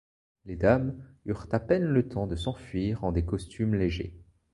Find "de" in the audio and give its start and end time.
2.25-2.35